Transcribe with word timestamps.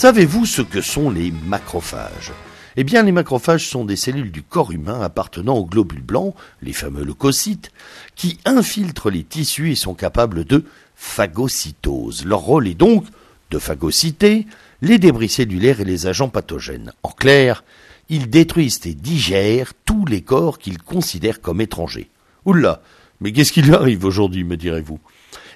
Savez-vous 0.00 0.46
ce 0.46 0.62
que 0.62 0.80
sont 0.80 1.10
les 1.10 1.30
macrophages? 1.30 2.32
Eh 2.78 2.84
bien, 2.84 3.02
les 3.02 3.12
macrophages 3.12 3.68
sont 3.68 3.84
des 3.84 3.96
cellules 3.96 4.32
du 4.32 4.42
corps 4.42 4.72
humain 4.72 5.02
appartenant 5.02 5.56
aux 5.56 5.66
globules 5.66 6.00
blancs, 6.00 6.34
les 6.62 6.72
fameux 6.72 7.04
leucocytes, 7.04 7.70
qui 8.16 8.38
infiltrent 8.46 9.10
les 9.10 9.24
tissus 9.24 9.72
et 9.72 9.74
sont 9.74 9.92
capables 9.92 10.46
de 10.46 10.64
phagocytose. 10.96 12.24
Leur 12.24 12.38
rôle 12.38 12.66
est 12.66 12.74
donc 12.74 13.04
de 13.50 13.58
phagocyter 13.58 14.46
les 14.80 14.98
débris 14.98 15.28
cellulaires 15.28 15.82
et 15.82 15.84
les 15.84 16.06
agents 16.06 16.30
pathogènes. 16.30 16.94
En 17.02 17.10
clair, 17.10 17.62
ils 18.08 18.30
détruisent 18.30 18.80
et 18.86 18.94
digèrent 18.94 19.74
tous 19.84 20.06
les 20.06 20.22
corps 20.22 20.58
qu'ils 20.58 20.82
considèrent 20.82 21.42
comme 21.42 21.60
étrangers. 21.60 22.08
Oula, 22.46 22.80
mais 23.20 23.32
qu'est-ce 23.32 23.52
qui 23.52 23.60
lui 23.60 23.74
arrive 23.74 24.06
aujourd'hui, 24.06 24.44
me 24.44 24.56
direz-vous? 24.56 24.98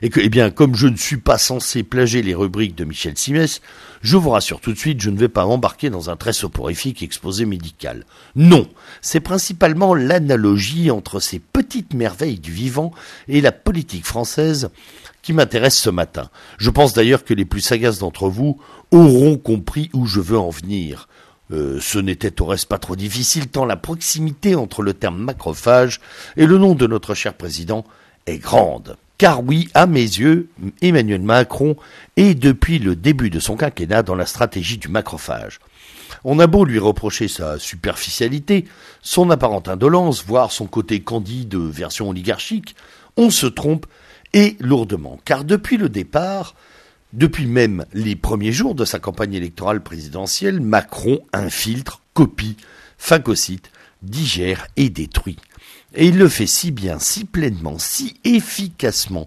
Et 0.03 0.11
que, 0.11 0.21
eh 0.21 0.29
bien, 0.29 0.51
comme 0.51 0.75
je 0.75 0.87
ne 0.87 0.97
suis 0.97 1.16
pas 1.16 1.39
censé 1.39 1.83
plager 1.83 2.23
les 2.23 2.35
rubriques 2.35 2.75
de 2.75 2.85
Michel 2.85 3.16
Simès, 3.16 3.61
je 4.02 4.16
vous 4.16 4.30
rassure 4.30 4.61
tout 4.61 4.73
de 4.73 4.79
suite, 4.79 5.01
je 5.01 5.10
ne 5.10 5.18
vais 5.18 5.29
pas 5.29 5.46
m'embarquer 5.46 5.91
dans 5.91 6.10
un 6.10 6.16
très 6.16 6.32
soporifique 6.32 7.02
exposé 7.02 7.46
médical. 7.46 8.05
Non, 8.37 8.68
c'est 9.01 9.21
principalement 9.21 9.95
l'analogie 9.95 10.91
entre 10.91 11.21
ces 11.21 11.38
petites 11.38 11.95
merveilles 11.95 12.41
du 12.41 12.52
vivant 12.52 12.93
et 13.29 13.41
la 13.41 13.52
politique 13.52 14.07
française 14.07 14.71
qui 15.23 15.33
m'intéresse 15.33 15.79
ce 15.79 15.91
matin. 15.91 16.29
Je 16.59 16.71
pense 16.71 16.93
d'ailleurs 16.93 17.24
que 17.24 17.35
les 17.35 17.46
plus 17.46 17.63
sagaces 17.63 17.99
d'entre 17.99 18.29
vous 18.29 18.61
auront 18.90 19.38
compris 19.38 19.88
où 19.95 20.07
je 20.07 20.21
veux 20.21 20.38
en 20.38 20.51
venir. 20.51 21.09
Euh, 21.51 21.79
ce 21.80 21.99
n'était 21.99 22.40
au 22.40 22.46
reste 22.46 22.68
pas 22.68 22.79
trop 22.79 22.96
difficile 22.96 23.49
tant 23.49 23.65
la 23.65 23.77
proximité 23.77 24.55
entre 24.55 24.83
le 24.83 24.95
terme 24.95 25.18
macrophage 25.18 26.01
et 26.37 26.46
le 26.46 26.59
nom 26.59 26.74
de 26.74 26.87
notre 26.87 27.15
cher 27.15 27.35
président 27.35 27.85
est 28.27 28.38
grande. 28.38 28.96
Car 29.25 29.43
oui, 29.43 29.71
à 29.73 29.87
mes 29.87 30.03
yeux, 30.03 30.51
Emmanuel 30.83 31.23
Macron 31.23 31.77
est 32.19 32.35
depuis 32.35 32.79
le 32.79 32.95
début 32.95 33.30
de 33.30 33.41
son 33.41 33.57
quinquennat 33.57 34.03
dans 34.03 34.17
la 34.17 34.27
stratégie 34.27 34.77
du 34.77 34.89
macrophage. 34.89 35.61
On 36.25 36.39
a 36.41 36.47
beau 36.47 36.67
lui 36.67 36.79
reprocher 36.79 37.27
sa 37.27 37.59
superficialité, 37.59 38.67
son 39.01 39.30
apparente 39.30 39.71
indolence, 39.71 40.27
voire 40.27 40.52
son 40.52 40.67
côté 40.67 41.01
candide 41.01 41.55
version 41.55 42.11
oligarchique, 42.11 42.77
on 43.17 43.30
se 43.30 43.47
trompe 43.47 43.87
et 44.35 44.59
lourdement. 44.61 45.19
Car 45.25 45.45
depuis 45.45 45.79
le 45.79 45.89
départ, 45.89 46.55
depuis 47.15 47.47
même 47.47 47.87
les 47.95 48.17
premiers 48.17 48.52
jours 48.52 48.75
de 48.75 48.85
sa 48.85 48.99
campagne 48.99 49.33
électorale 49.33 49.83
présidentielle, 49.83 50.61
Macron 50.61 51.21
infiltre, 51.33 52.02
copie, 52.13 52.59
phagocyte, 52.99 53.71
digère 54.02 54.67
et 54.77 54.91
détruit. 54.91 55.39
Et 55.96 56.09
il 56.09 56.18
le 56.18 56.28
fait 56.28 56.46
si 56.46 56.70
bien, 56.70 56.98
si 56.98 57.24
pleinement, 57.24 57.78
si 57.78 58.14
efficacement, 58.24 59.26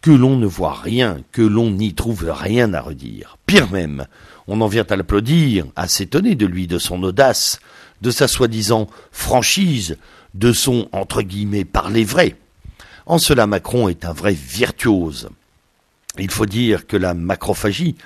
que 0.00 0.10
l'on 0.10 0.36
ne 0.36 0.46
voit 0.46 0.74
rien, 0.74 1.18
que 1.32 1.42
l'on 1.42 1.70
n'y 1.70 1.94
trouve 1.94 2.30
rien 2.30 2.74
à 2.74 2.80
redire. 2.80 3.38
Pire 3.46 3.70
même, 3.70 4.06
on 4.46 4.60
en 4.60 4.66
vient 4.66 4.86
à 4.88 4.96
l'applaudir, 4.96 5.66
à 5.76 5.88
s'étonner 5.88 6.34
de 6.34 6.46
lui, 6.46 6.66
de 6.66 6.78
son 6.78 7.02
audace, 7.02 7.58
de 8.02 8.10
sa 8.10 8.28
soi-disant 8.28 8.86
franchise, 9.10 9.96
de 10.34 10.52
son 10.52 10.88
entre 10.92 11.22
guillemets 11.22 11.64
parler 11.64 12.04
vrai. 12.04 12.36
En 13.06 13.18
cela, 13.18 13.46
Macron 13.46 13.88
est 13.88 14.04
un 14.04 14.12
vrai 14.12 14.34
virtuose. 14.34 15.30
Il 16.18 16.30
faut 16.30 16.46
dire 16.46 16.86
que 16.86 16.96
la 16.96 17.12
macrophagie 17.14 17.96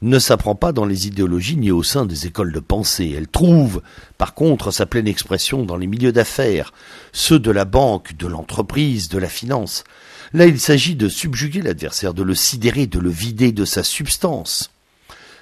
ne 0.00 0.18
s'apprend 0.18 0.54
pas 0.54 0.72
dans 0.72 0.84
les 0.84 1.06
idéologies 1.06 1.56
ni 1.56 1.70
au 1.70 1.82
sein 1.82 2.06
des 2.06 2.26
écoles 2.26 2.52
de 2.52 2.60
pensée. 2.60 3.14
Elle 3.16 3.28
trouve, 3.28 3.82
par 4.16 4.34
contre, 4.34 4.70
sa 4.70 4.86
pleine 4.86 5.08
expression 5.08 5.64
dans 5.64 5.76
les 5.76 5.86
milieux 5.86 6.12
d'affaires, 6.12 6.72
ceux 7.12 7.38
de 7.38 7.50
la 7.50 7.64
banque, 7.64 8.16
de 8.16 8.26
l'entreprise, 8.26 9.08
de 9.08 9.18
la 9.18 9.28
finance. 9.28 9.84
Là, 10.32 10.46
il 10.46 10.60
s'agit 10.60 10.94
de 10.94 11.08
subjuguer 11.08 11.62
l'adversaire, 11.62 12.14
de 12.14 12.22
le 12.22 12.34
sidérer, 12.34 12.86
de 12.86 12.98
le 12.98 13.10
vider 13.10 13.52
de 13.52 13.64
sa 13.64 13.82
substance. 13.82 14.70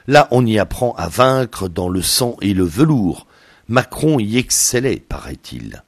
Là, 0.09 0.27
on 0.31 0.47
y 0.47 0.59
apprend 0.59 0.95
à 0.97 1.09
vaincre 1.09 1.69
dans 1.69 1.89
le 1.89 2.03
sang 2.03 2.37
et 2.41 2.55
le 2.55 2.65
velours. 2.65 3.27
Macron 3.69 4.19
y 4.19 4.39
excellait, 4.39 5.03
paraît-il. 5.09 5.83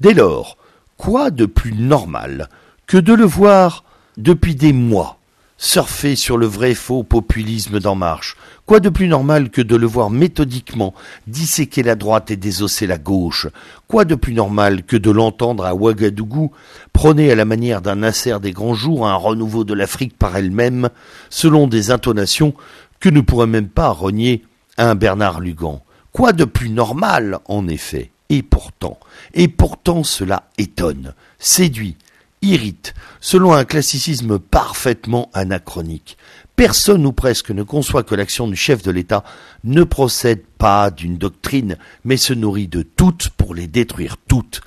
Dès 0.00 0.14
lors, 0.14 0.56
quoi 0.96 1.30
de 1.30 1.46
plus 1.46 1.72
normal 1.72 2.48
que 2.86 2.96
de 2.96 3.12
le 3.12 3.24
voir 3.24 3.84
depuis 4.16 4.54
des 4.54 4.72
mois 4.72 5.18
surfer 5.56 6.16
sur 6.16 6.36
le 6.36 6.46
vrai 6.46 6.74
faux 6.74 7.02
populisme 7.02 7.80
d'En 7.80 7.94
Marche. 7.94 8.36
Quoi 8.66 8.80
de 8.80 8.88
plus 8.88 9.08
normal 9.08 9.50
que 9.50 9.62
de 9.62 9.76
le 9.76 9.86
voir 9.86 10.10
méthodiquement 10.10 10.94
disséquer 11.26 11.82
la 11.82 11.94
droite 11.94 12.30
et 12.30 12.36
désosser 12.36 12.86
la 12.86 12.98
gauche? 12.98 13.46
Quoi 13.86 14.04
de 14.04 14.14
plus 14.14 14.34
normal 14.34 14.82
que 14.82 14.96
de 14.96 15.10
l'entendre 15.10 15.64
à 15.64 15.74
Ouagadougou 15.74 16.50
prôner 16.92 17.30
à 17.30 17.34
la 17.34 17.44
manière 17.44 17.82
d'un 17.82 17.96
Nasser 17.96 18.40
des 18.40 18.52
grands 18.52 18.74
jours 18.74 19.06
un 19.06 19.14
renouveau 19.14 19.64
de 19.64 19.74
l'Afrique 19.74 20.16
par 20.18 20.36
elle-même, 20.36 20.90
selon 21.30 21.66
des 21.66 21.90
intonations 21.90 22.54
que 23.00 23.08
ne 23.08 23.20
pourrait 23.20 23.46
même 23.46 23.68
pas 23.68 23.90
renier 23.90 24.44
un 24.78 24.94
Bernard 24.94 25.40
Lugan? 25.40 25.82
Quoi 26.12 26.32
de 26.32 26.44
plus 26.44 26.70
normal, 26.70 27.38
en 27.46 27.68
effet? 27.68 28.10
Et 28.30 28.42
pourtant, 28.42 28.98
et 29.34 29.48
pourtant 29.48 30.02
cela 30.02 30.44
étonne, 30.56 31.12
séduit, 31.38 31.96
irrite, 32.44 32.94
selon 33.20 33.52
un 33.52 33.64
classicisme 33.64 34.38
parfaitement 34.38 35.30
anachronique. 35.32 36.16
Personne 36.56 37.04
ou 37.04 37.12
presque 37.12 37.50
ne 37.50 37.64
conçoit 37.64 38.04
que 38.04 38.14
l'action 38.14 38.46
du 38.46 38.54
chef 38.54 38.82
de 38.82 38.92
l'État 38.92 39.24
ne 39.64 39.82
procède 39.82 40.44
pas 40.58 40.90
d'une 40.90 41.18
doctrine, 41.18 41.76
mais 42.04 42.16
se 42.16 42.32
nourrit 42.32 42.68
de 42.68 42.82
toutes 42.82 43.30
pour 43.30 43.54
les 43.54 43.66
détruire 43.66 44.16
toutes. 44.28 44.60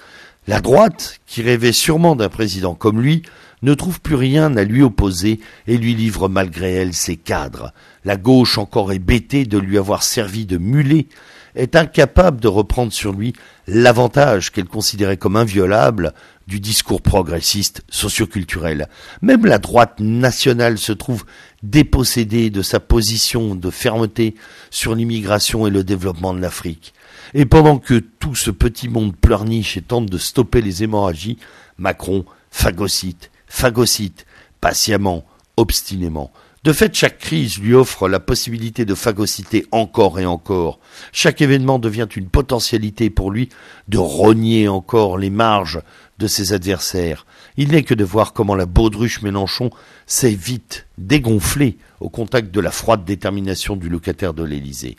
La 0.47 0.61
droite, 0.61 1.19
qui 1.25 1.41
rêvait 1.41 1.73
sûrement 1.73 2.15
d'un 2.15 2.29
président 2.29 2.73
comme 2.73 3.01
lui, 3.01 3.23
ne 3.63 3.73
trouve 3.73 3.99
plus 3.99 4.15
rien 4.15 4.55
à 4.55 4.63
lui 4.63 4.81
opposer 4.81 5.41
et 5.67 5.77
lui 5.77 5.93
livre 5.93 6.29
malgré 6.29 6.73
elle 6.73 6.93
ses 6.93 7.17
cadres. 7.17 7.73
La 8.05 8.15
gauche, 8.15 8.57
encore 8.57 8.93
hébétée 8.93 9.45
de 9.45 9.57
lui 9.57 9.77
avoir 9.77 10.03
servi 10.03 10.45
de 10.45 10.57
mulet, 10.57 11.07
est 11.55 11.75
incapable 11.75 12.39
de 12.39 12.47
reprendre 12.47 12.93
sur 12.93 13.11
lui 13.11 13.33
l'avantage 13.67 14.51
qu'elle 14.51 14.69
considérait 14.69 15.17
comme 15.17 15.35
inviolable 15.35 16.13
du 16.47 16.61
discours 16.61 17.01
progressiste 17.01 17.81
socioculturel. 17.89 18.87
Même 19.21 19.45
la 19.45 19.57
droite 19.57 19.99
nationale 19.99 20.77
se 20.77 20.93
trouve 20.93 21.25
dépossédée 21.61 22.51
de 22.51 22.61
sa 22.61 22.79
position 22.79 23.55
de 23.55 23.69
fermeté 23.69 24.35
sur 24.69 24.95
l'immigration 24.95 25.67
et 25.67 25.71
le 25.71 25.83
développement 25.83 26.33
de 26.33 26.39
l'Afrique. 26.39 26.93
Et 27.33 27.45
pendant 27.45 27.77
que 27.77 27.95
tout 27.95 28.35
ce 28.35 28.51
petit 28.51 28.89
monde 28.89 29.15
pleurniche 29.15 29.77
et 29.77 29.81
tente 29.81 30.07
de 30.07 30.17
stopper 30.17 30.61
les 30.61 30.83
hémorragies, 30.83 31.37
Macron 31.77 32.25
phagocyte, 32.51 33.31
phagocyte, 33.47 34.25
patiemment, 34.61 35.25
obstinément. 35.57 36.31
De 36.63 36.73
fait, 36.73 36.93
chaque 36.93 37.19
crise 37.19 37.59
lui 37.59 37.73
offre 37.73 38.09
la 38.09 38.19
possibilité 38.19 38.83
de 38.83 38.95
phagocyter 38.95 39.65
encore 39.71 40.19
et 40.19 40.25
encore. 40.25 40.79
Chaque 41.13 41.41
événement 41.41 41.79
devient 41.79 42.07
une 42.15 42.27
potentialité 42.27 43.09
pour 43.09 43.31
lui 43.31 43.49
de 43.87 43.97
rogner 43.97 44.67
encore 44.67 45.17
les 45.17 45.29
marges 45.29 45.79
de 46.17 46.27
ses 46.27 46.53
adversaires. 46.53 47.25
Il 47.57 47.69
n'est 47.71 47.83
que 47.83 47.93
de 47.93 48.03
voir 48.03 48.33
comment 48.33 48.55
la 48.55 48.65
baudruche 48.65 49.21
Mélenchon 49.21 49.69
s'est 50.07 50.31
vite 50.31 50.87
dégonflée 50.97 51.77
au 51.99 52.09
contact 52.09 52.51
de 52.51 52.59
la 52.59 52.71
froide 52.71 53.05
détermination 53.05 53.75
du 53.75 53.87
locataire 53.87 54.33
de 54.33 54.43
l'Élysée. 54.43 54.97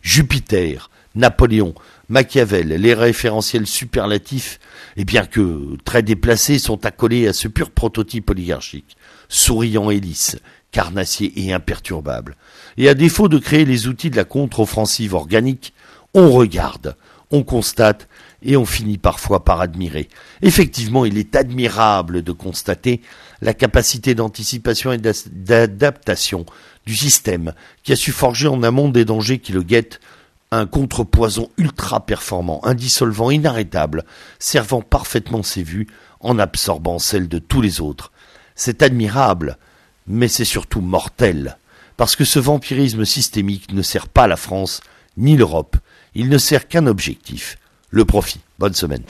Jupiter, 0.00 0.90
Napoléon, 1.14 1.74
Machiavel, 2.08 2.68
les 2.68 2.94
référentiels 2.94 3.66
superlatifs, 3.66 4.58
et 4.96 5.04
bien 5.04 5.26
que 5.26 5.76
très 5.84 6.02
déplacés, 6.02 6.58
sont 6.58 6.84
accolés 6.86 7.28
à 7.28 7.32
ce 7.32 7.48
pur 7.48 7.70
prototype 7.70 8.30
oligarchique, 8.30 8.96
souriant 9.28 9.90
et 9.90 10.00
lisse, 10.00 10.36
carnassier 10.72 11.32
et 11.36 11.52
imperturbable. 11.52 12.36
Et 12.76 12.88
à 12.88 12.94
défaut 12.94 13.28
de 13.28 13.38
créer 13.38 13.64
les 13.64 13.86
outils 13.86 14.10
de 14.10 14.16
la 14.16 14.24
contre-offensive 14.24 15.14
organique, 15.14 15.72
on 16.14 16.30
regarde, 16.30 16.96
on 17.30 17.42
constate 17.42 18.08
et 18.42 18.56
on 18.56 18.66
finit 18.66 18.98
parfois 18.98 19.44
par 19.44 19.60
admirer. 19.60 20.08
Effectivement, 20.42 21.04
il 21.04 21.16
est 21.16 21.34
admirable 21.34 22.22
de 22.22 22.32
constater 22.32 23.00
la 23.40 23.54
capacité 23.54 24.14
d'anticipation 24.14 24.92
et 24.92 24.98
d'adaptation 24.98 26.44
du 26.86 26.94
système 26.94 27.54
qui 27.82 27.92
a 27.92 27.96
su 27.96 28.12
forger 28.12 28.48
en 28.48 28.62
amont 28.62 28.88
des 28.88 29.04
dangers 29.04 29.38
qui 29.38 29.52
le 29.52 29.62
guettent 29.62 30.00
un 30.58 30.66
contrepoison 30.66 31.50
ultra 31.56 32.04
performant, 32.04 32.64
indissolvant, 32.64 33.30
inarrêtable, 33.30 34.04
servant 34.38 34.82
parfaitement 34.82 35.42
ses 35.42 35.62
vues 35.62 35.86
en 36.20 36.38
absorbant 36.38 36.98
celles 36.98 37.28
de 37.28 37.38
tous 37.38 37.60
les 37.60 37.80
autres. 37.80 38.12
C'est 38.54 38.82
admirable, 38.82 39.58
mais 40.06 40.28
c'est 40.28 40.44
surtout 40.44 40.80
mortel, 40.80 41.58
parce 41.96 42.16
que 42.16 42.24
ce 42.24 42.38
vampirisme 42.38 43.04
systémique 43.04 43.72
ne 43.72 43.82
sert 43.82 44.08
pas 44.08 44.26
la 44.26 44.36
France 44.36 44.80
ni 45.16 45.36
l'Europe. 45.36 45.76
Il 46.14 46.28
ne 46.28 46.38
sert 46.38 46.68
qu'un 46.68 46.86
objectif, 46.86 47.58
le 47.90 48.04
profit. 48.04 48.40
Bonne 48.58 48.74
semaine. 48.74 49.02